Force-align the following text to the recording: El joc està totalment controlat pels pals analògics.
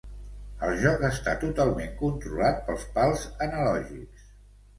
El 0.67 0.71
joc 0.85 1.03
està 1.09 1.35
totalment 1.43 1.91
controlat 1.99 2.65
pels 2.71 2.87
pals 2.97 3.27
analògics. 3.49 4.27